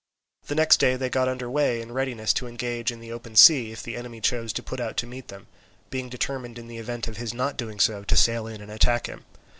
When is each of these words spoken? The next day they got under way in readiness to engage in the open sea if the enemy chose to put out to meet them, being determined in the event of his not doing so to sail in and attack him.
The 0.47 0.55
next 0.55 0.77
day 0.77 0.95
they 0.95 1.11
got 1.11 1.27
under 1.27 1.47
way 1.47 1.79
in 1.79 1.91
readiness 1.91 2.33
to 2.33 2.47
engage 2.47 2.89
in 2.89 3.01
the 3.01 3.11
open 3.11 3.35
sea 3.35 3.71
if 3.71 3.83
the 3.83 3.95
enemy 3.95 4.19
chose 4.19 4.51
to 4.53 4.63
put 4.63 4.79
out 4.79 4.97
to 4.97 5.05
meet 5.05 5.27
them, 5.27 5.45
being 5.91 6.09
determined 6.09 6.57
in 6.57 6.67
the 6.67 6.77
event 6.79 7.07
of 7.07 7.17
his 7.17 7.35
not 7.35 7.55
doing 7.55 7.79
so 7.79 8.03
to 8.05 8.17
sail 8.17 8.47
in 8.47 8.61
and 8.61 8.71
attack 8.71 9.05
him. 9.05 9.25